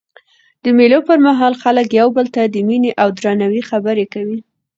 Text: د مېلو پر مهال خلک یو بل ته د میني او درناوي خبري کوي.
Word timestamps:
د 0.63 0.65
مېلو 0.77 0.99
پر 1.07 1.17
مهال 1.25 1.53
خلک 1.63 1.87
یو 1.99 2.07
بل 2.17 2.27
ته 2.35 2.41
د 2.45 2.55
میني 2.67 2.91
او 3.01 3.07
درناوي 3.17 3.61
خبري 3.69 4.05
کوي. 4.13 4.39